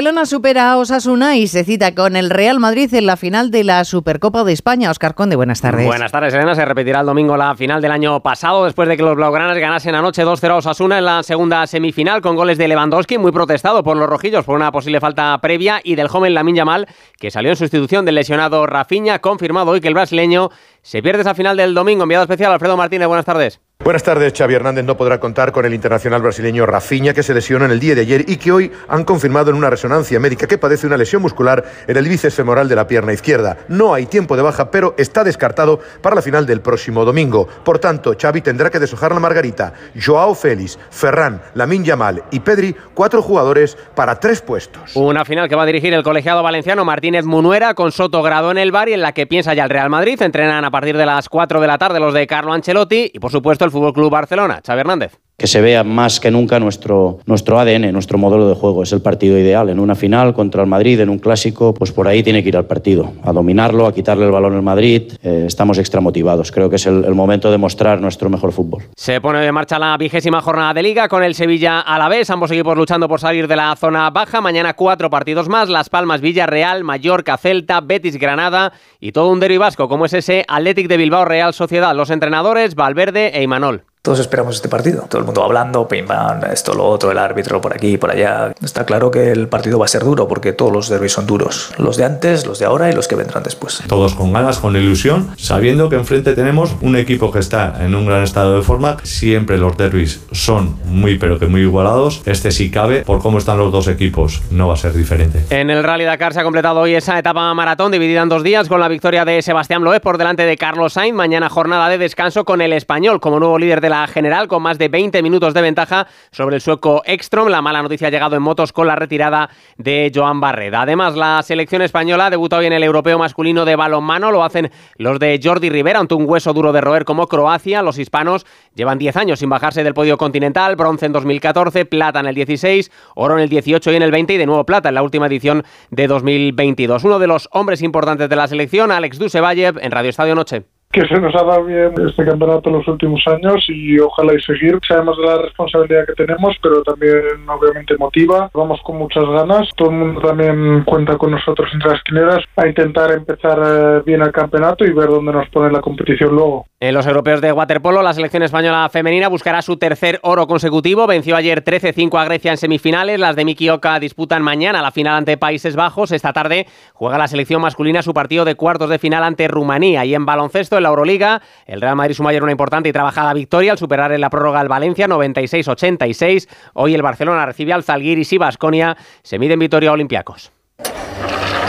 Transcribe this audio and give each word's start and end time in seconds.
Barcelona 0.00 0.24
supera 0.24 0.72
a 0.72 0.78
Osasuna 0.78 1.36
y 1.36 1.46
se 1.46 1.62
cita 1.62 1.94
con 1.94 2.16
el 2.16 2.30
Real 2.30 2.58
Madrid 2.58 2.94
en 2.94 3.04
la 3.04 3.18
final 3.18 3.50
de 3.50 3.64
la 3.64 3.84
Supercopa 3.84 4.44
de 4.44 4.54
España. 4.54 4.90
Oscar 4.90 5.14
Conde, 5.14 5.36
buenas 5.36 5.60
tardes. 5.60 5.84
Buenas 5.84 6.10
tardes, 6.10 6.32
Elena. 6.32 6.54
Se 6.54 6.64
repetirá 6.64 7.00
el 7.00 7.06
domingo 7.06 7.36
la 7.36 7.54
final 7.54 7.82
del 7.82 7.92
año 7.92 8.22
pasado, 8.22 8.64
después 8.64 8.88
de 8.88 8.96
que 8.96 9.02
los 9.02 9.14
blaugranas 9.14 9.58
ganasen 9.58 9.94
anoche 9.94 10.24
2-0 10.24 10.52
a 10.52 10.56
Osasuna 10.56 10.96
en 10.96 11.04
la 11.04 11.22
segunda 11.22 11.66
semifinal, 11.66 12.22
con 12.22 12.34
goles 12.34 12.56
de 12.56 12.68
Lewandowski, 12.68 13.18
muy 13.18 13.30
protestado 13.30 13.82
por 13.82 13.98
los 13.98 14.08
rojillos 14.08 14.46
por 14.46 14.56
una 14.56 14.72
posible 14.72 15.00
falta 15.00 15.38
previa, 15.42 15.82
y 15.84 15.96
del 15.96 16.08
joven 16.08 16.32
Lamin 16.32 16.56
Yamal, 16.56 16.88
que 17.18 17.30
salió 17.30 17.50
en 17.50 17.56
sustitución 17.56 18.06
del 18.06 18.14
lesionado 18.14 18.64
Rafinha, 18.64 19.18
confirmado 19.18 19.72
hoy 19.72 19.82
que 19.82 19.88
el 19.88 19.94
brasileño 19.94 20.48
se 20.82 21.02
pierde 21.02 21.22
esa 21.22 21.34
final 21.34 21.56
del 21.56 21.74
domingo. 21.74 22.04
Enviado 22.04 22.24
especial 22.24 22.52
Alfredo 22.52 22.76
Martínez, 22.76 23.08
buenas 23.08 23.26
tardes. 23.26 23.60
Buenas 23.82 24.02
tardes, 24.02 24.34
Xavi 24.36 24.54
Hernández 24.54 24.84
no 24.84 24.98
podrá 24.98 25.18
contar 25.18 25.52
con 25.52 25.64
el 25.64 25.72
internacional 25.72 26.20
brasileño 26.20 26.66
Rafinha, 26.66 27.14
que 27.14 27.22
se 27.22 27.32
lesionó 27.32 27.64
en 27.64 27.70
el 27.70 27.80
día 27.80 27.94
de 27.94 28.02
ayer 28.02 28.26
y 28.28 28.36
que 28.36 28.52
hoy 28.52 28.70
han 28.88 29.04
confirmado 29.04 29.50
en 29.50 29.56
una 29.56 29.70
resonancia 29.70 30.20
médica 30.20 30.46
que 30.46 30.58
padece 30.58 30.86
una 30.86 30.98
lesión 30.98 31.22
muscular 31.22 31.64
en 31.88 31.96
el 31.96 32.06
bíceps 32.06 32.34
femoral 32.34 32.68
de 32.68 32.76
la 32.76 32.86
pierna 32.86 33.14
izquierda. 33.14 33.56
No 33.68 33.94
hay 33.94 34.04
tiempo 34.04 34.36
de 34.36 34.42
baja, 34.42 34.70
pero 34.70 34.94
está 34.98 35.24
descartado 35.24 35.80
para 36.02 36.14
la 36.14 36.20
final 36.20 36.44
del 36.44 36.60
próximo 36.60 37.06
domingo. 37.06 37.48
Por 37.64 37.78
tanto, 37.78 38.14
Xavi 38.20 38.42
tendrá 38.42 38.68
que 38.68 38.78
deshojar 38.78 39.14
la 39.14 39.20
margarita. 39.20 39.72
Joao 39.98 40.34
Félix, 40.34 40.78
Ferran, 40.90 41.40
Lamin 41.54 41.82
Yamal 41.82 42.22
y 42.30 42.40
Pedri, 42.40 42.76
cuatro 42.92 43.22
jugadores 43.22 43.78
para 43.94 44.20
tres 44.20 44.42
puestos. 44.42 44.94
Una 44.94 45.24
final 45.24 45.48
que 45.48 45.56
va 45.56 45.62
a 45.62 45.66
dirigir 45.66 45.94
el 45.94 46.02
colegiado 46.02 46.42
valenciano 46.42 46.84
Martínez 46.84 47.24
Munuera 47.24 47.72
con 47.72 47.92
Soto 47.92 48.22
Grado 48.22 48.50
en 48.50 48.58
el 48.58 48.72
bar 48.72 48.90
y 48.90 48.92
en 48.92 49.00
la 49.00 49.12
que 49.12 49.26
piensa 49.26 49.54
ya 49.54 49.64
el 49.64 49.70
Real 49.70 49.88
Madrid. 49.88 50.20
Entrenan 50.20 50.66
a 50.66 50.69
partir 50.70 50.96
de 50.96 51.06
las 51.06 51.28
4 51.28 51.60
de 51.60 51.66
la 51.66 51.78
tarde 51.78 52.00
los 52.00 52.14
de 52.14 52.26
Carlo 52.26 52.52
Ancelotti 52.52 53.10
y, 53.12 53.18
por 53.18 53.30
supuesto, 53.30 53.64
el 53.64 53.70
Fútbol 53.70 53.92
Club 53.92 54.10
Barcelona. 54.10 54.60
Xavi 54.64 54.80
Hernández 54.80 55.18
que 55.40 55.46
se 55.46 55.62
vea 55.62 55.84
más 55.84 56.20
que 56.20 56.30
nunca 56.30 56.60
nuestro, 56.60 57.20
nuestro 57.24 57.58
ADN, 57.58 57.92
nuestro 57.92 58.18
modelo 58.18 58.46
de 58.46 58.54
juego. 58.54 58.82
Es 58.82 58.92
el 58.92 59.00
partido 59.00 59.38
ideal. 59.38 59.70
En 59.70 59.80
una 59.80 59.94
final 59.94 60.34
contra 60.34 60.62
el 60.62 60.68
Madrid, 60.68 61.00
en 61.00 61.08
un 61.08 61.18
clásico, 61.18 61.72
pues 61.72 61.92
por 61.92 62.06
ahí 62.06 62.22
tiene 62.22 62.42
que 62.42 62.50
ir 62.50 62.58
al 62.58 62.66
partido, 62.66 63.14
a 63.22 63.32
dominarlo, 63.32 63.86
a 63.86 63.94
quitarle 63.94 64.26
el 64.26 64.32
balón 64.32 64.54
al 64.54 64.60
Madrid. 64.60 65.14
Eh, 65.22 65.44
estamos 65.46 65.78
extra 65.78 66.02
motivados. 66.02 66.52
Creo 66.52 66.68
que 66.68 66.76
es 66.76 66.84
el, 66.84 67.14
momento 67.14 67.50
de 67.50 67.56
mostrar 67.56 68.02
nuestro 68.02 68.28
mejor 68.28 68.52
fútbol. 68.52 68.82
Se 68.94 69.22
pone 69.22 69.46
en 69.46 69.54
marcha 69.54 69.78
la 69.78 69.96
vigésima 69.96 70.42
jornada 70.42 70.74
de 70.74 70.82
Liga 70.82 71.08
con 71.08 71.22
el 71.22 71.34
Sevilla 71.34 71.80
a 71.80 71.98
la 71.98 72.10
vez. 72.10 72.28
Ambos 72.28 72.50
equipos 72.50 72.76
luchando 72.76 73.08
por 73.08 73.18
salir 73.18 73.48
de 73.48 73.56
la 73.56 73.74
zona 73.76 74.10
baja. 74.10 74.42
Mañana 74.42 74.74
cuatro 74.74 75.08
partidos 75.08 75.48
más. 75.48 75.70
Las 75.70 75.88
Palmas, 75.88 76.20
Villarreal, 76.20 76.84
Mallorca, 76.84 77.38
Celta, 77.38 77.80
Betis, 77.80 78.18
Granada 78.18 78.74
y 79.00 79.12
todo 79.12 79.30
un 79.30 79.40
derbi 79.40 79.56
vasco 79.56 79.88
como 79.88 80.04
es 80.04 80.12
ese 80.12 80.44
Athletic 80.46 80.86
de 80.86 80.98
Bilbao 80.98 81.24
Real 81.24 81.54
Sociedad. 81.54 81.96
Los 81.96 82.10
entrenadores 82.10 82.74
Valverde 82.74 83.28
e 83.28 83.42
Imanol. 83.42 83.84
Todos 84.02 84.18
esperamos 84.18 84.54
este 84.54 84.70
partido. 84.70 85.04
Todo 85.10 85.18
el 85.18 85.26
mundo 85.26 85.44
hablando, 85.44 85.86
pim 85.86 86.06
pam, 86.06 86.42
esto, 86.50 86.72
lo 86.72 86.86
otro, 86.86 87.10
el 87.10 87.18
árbitro 87.18 87.60
por 87.60 87.74
aquí, 87.74 87.98
por 87.98 88.10
allá. 88.10 88.54
Está 88.62 88.86
claro 88.86 89.10
que 89.10 89.30
el 89.30 89.46
partido 89.46 89.78
va 89.78 89.84
a 89.84 89.88
ser 89.88 90.04
duro 90.04 90.26
porque 90.26 90.54
todos 90.54 90.72
los 90.72 90.88
derbis 90.88 91.12
son 91.12 91.26
duros. 91.26 91.74
Los 91.76 91.98
de 91.98 92.06
antes, 92.06 92.46
los 92.46 92.58
de 92.58 92.64
ahora 92.64 92.88
y 92.88 92.94
los 92.94 93.08
que 93.08 93.14
vendrán 93.14 93.42
después. 93.42 93.82
Todos 93.88 94.14
con 94.14 94.32
ganas, 94.32 94.58
con 94.58 94.74
ilusión, 94.74 95.28
sabiendo 95.36 95.90
que 95.90 95.96
enfrente 95.96 96.32
tenemos 96.32 96.76
un 96.80 96.96
equipo 96.96 97.30
que 97.30 97.40
está 97.40 97.84
en 97.84 97.94
un 97.94 98.06
gran 98.06 98.22
estado 98.22 98.56
de 98.56 98.62
forma. 98.62 98.96
Siempre 99.02 99.58
los 99.58 99.76
derbis 99.76 100.24
son 100.32 100.78
muy, 100.86 101.18
pero 101.18 101.38
que 101.38 101.46
muy 101.46 101.60
igualados. 101.60 102.22
Este 102.24 102.52
sí 102.52 102.70
cabe, 102.70 103.02
por 103.02 103.20
cómo 103.20 103.36
están 103.36 103.58
los 103.58 103.70
dos 103.70 103.86
equipos, 103.86 104.40
no 104.50 104.68
va 104.68 104.74
a 104.74 104.78
ser 104.78 104.94
diferente. 104.94 105.44
En 105.50 105.68
el 105.68 105.84
Rally 105.84 106.04
Dakar 106.04 106.32
se 106.32 106.40
ha 106.40 106.42
completado 106.42 106.80
hoy 106.80 106.94
esa 106.94 107.18
etapa 107.18 107.52
maratón 107.52 107.92
dividida 107.92 108.22
en 108.22 108.30
dos 108.30 108.44
días 108.44 108.66
con 108.66 108.80
la 108.80 108.88
victoria 108.88 109.26
de 109.26 109.42
Sebastián 109.42 109.84
Loeb 109.84 110.00
por 110.00 110.16
delante 110.16 110.46
de 110.46 110.56
Carlos 110.56 110.94
Sainz. 110.94 111.14
Mañana 111.14 111.50
jornada 111.50 111.90
de 111.90 111.98
descanso 111.98 112.46
con 112.46 112.62
el 112.62 112.72
español 112.72 113.20
como 113.20 113.38
nuevo 113.38 113.58
líder 113.58 113.82
de 113.82 113.89
la 113.90 114.06
general 114.06 114.48
con 114.48 114.62
más 114.62 114.78
de 114.78 114.88
20 114.88 115.22
minutos 115.22 115.52
de 115.52 115.60
ventaja 115.60 116.06
sobre 116.30 116.56
el 116.56 116.62
sueco 116.62 117.02
Ekstrom. 117.04 117.48
La 117.48 117.60
mala 117.60 117.82
noticia 117.82 118.08
ha 118.08 118.10
llegado 118.10 118.36
en 118.36 118.42
motos 118.42 118.72
con 118.72 118.86
la 118.86 118.96
retirada 118.96 119.50
de 119.76 120.10
Joan 120.14 120.40
Barreda. 120.40 120.82
Además, 120.82 121.16
la 121.16 121.42
selección 121.42 121.82
española 121.82 122.30
debuta 122.30 122.56
hoy 122.56 122.66
en 122.66 122.72
el 122.72 122.82
europeo 122.82 123.18
masculino 123.18 123.64
de 123.64 123.76
balonmano. 123.76 124.30
Lo 124.30 124.44
hacen 124.44 124.70
los 124.96 125.18
de 125.18 125.38
Jordi 125.42 125.68
Rivera 125.68 125.98
ante 125.98 126.14
un 126.14 126.24
hueso 126.26 126.52
duro 126.52 126.72
de 126.72 126.80
roer 126.80 127.04
como 127.04 127.26
Croacia. 127.26 127.82
Los 127.82 127.98
hispanos 127.98 128.46
llevan 128.74 128.98
10 128.98 129.16
años 129.16 129.40
sin 129.40 129.50
bajarse 129.50 129.84
del 129.84 129.92
podio 129.92 130.16
continental. 130.16 130.76
Bronce 130.76 131.06
en 131.06 131.12
2014, 131.12 131.84
plata 131.84 132.20
en 132.20 132.26
el 132.26 132.34
16, 132.34 132.90
oro 133.16 133.36
en 133.36 133.42
el 133.42 133.48
18 133.48 133.92
y 133.92 133.96
en 133.96 134.02
el 134.02 134.12
20 134.12 134.34
y 134.34 134.36
de 134.38 134.46
nuevo 134.46 134.64
plata 134.64 134.88
en 134.88 134.94
la 134.94 135.02
última 135.02 135.26
edición 135.26 135.64
de 135.90 136.06
2022. 136.06 137.04
Uno 137.04 137.18
de 137.18 137.26
los 137.26 137.48
hombres 137.52 137.82
importantes 137.82 138.28
de 138.28 138.36
la 138.36 138.46
selección, 138.46 138.92
Alex 138.92 139.18
Dusevayev, 139.18 139.78
en 139.82 139.90
Radio 139.90 140.10
Estadio 140.10 140.34
Noche 140.34 140.79
que 140.92 141.06
se 141.06 141.20
nos 141.20 141.32
ha 141.36 141.44
dado 141.44 141.64
bien 141.64 141.92
este 142.04 142.24
campeonato 142.24 142.68
en 142.68 142.78
los 142.78 142.88
últimos 142.88 143.22
años 143.28 143.64
y 143.68 143.96
ojalá 144.00 144.34
y 144.34 144.40
seguir. 144.42 144.76
Sabemos 144.88 145.16
de 145.18 145.24
la 145.24 145.38
responsabilidad 145.38 146.04
que 146.04 146.14
tenemos, 146.14 146.56
pero 146.60 146.82
también 146.82 147.22
obviamente 147.46 147.96
motiva. 147.96 148.50
Vamos 148.52 148.80
con 148.82 148.98
muchas 148.98 149.24
ganas. 149.24 149.68
Todo 149.76 149.90
el 149.90 149.96
mundo 149.96 150.20
también 150.20 150.82
cuenta 150.82 151.16
con 151.16 151.30
nosotros 151.30 151.68
entre 151.72 151.90
las 151.90 151.98
esquineras 151.98 152.44
a 152.56 152.66
intentar 152.66 153.12
empezar 153.12 153.60
eh, 153.64 154.02
bien 154.04 154.20
el 154.20 154.32
campeonato 154.32 154.84
y 154.84 154.92
ver 154.92 155.08
dónde 155.10 155.32
nos 155.32 155.48
pone 155.50 155.70
la 155.70 155.80
competición 155.80 156.34
luego. 156.34 156.66
En 156.80 156.94
los 156.94 157.06
europeos 157.06 157.40
de 157.40 157.52
waterpolo, 157.52 158.02
la 158.02 158.14
selección 158.14 158.42
española 158.42 158.88
femenina 158.90 159.28
buscará 159.28 159.62
su 159.62 159.76
tercer 159.76 160.18
oro 160.22 160.48
consecutivo. 160.48 161.06
Venció 161.06 161.36
ayer 161.36 161.62
13-5 161.62 162.18
a 162.18 162.24
Grecia 162.24 162.50
en 162.50 162.56
semifinales. 162.56 163.20
Las 163.20 163.36
de 163.36 163.44
Miki 163.44 163.68
Oka 163.68 164.00
disputan 164.00 164.42
mañana 164.42 164.82
la 164.82 164.90
final 164.90 165.18
ante 165.18 165.36
Países 165.36 165.76
Bajos. 165.76 166.10
Esta 166.10 166.32
tarde 166.32 166.66
juega 166.94 167.18
la 167.18 167.28
selección 167.28 167.60
masculina 167.60 168.02
su 168.02 168.12
partido 168.12 168.44
de 168.44 168.56
cuartos 168.56 168.88
de 168.88 168.98
final 168.98 169.22
ante 169.22 169.46
Rumanía. 169.46 170.04
Y 170.04 170.14
en 170.14 170.24
baloncesto, 170.24 170.79
en 170.80 170.84
la 170.84 170.88
Euroliga, 170.88 171.40
el 171.66 171.80
Real 171.80 171.96
Madrid 171.96 172.14
sumó 172.14 172.30
ayer 172.30 172.42
una 172.42 172.52
importante 172.52 172.88
y 172.88 172.92
trabajada 172.92 173.32
victoria 173.32 173.72
al 173.72 173.78
superar 173.78 174.12
en 174.12 174.20
la 174.20 174.30
prórroga 174.30 174.60
al 174.60 174.68
Valencia 174.68 175.06
96-86. 175.06 176.48
Hoy 176.74 176.94
el 176.94 177.02
Barcelona 177.02 177.46
recibe 177.46 177.72
al 177.72 177.84
Zalgiris 177.84 178.32
y 178.32 178.38
Basconia. 178.38 178.96
Se 179.22 179.38
mide 179.38 179.54
en 179.54 179.60
Vitoria 179.60 179.92
Olympiacos. 179.92 180.50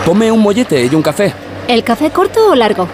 Tome 0.06 0.32
un 0.32 0.42
mollete 0.42 0.86
y 0.86 0.96
un 0.96 1.02
café. 1.04 1.34
¿El 1.68 1.84
café 1.84 2.10
corto 2.10 2.52
o 2.52 2.56
largo? 2.56 2.88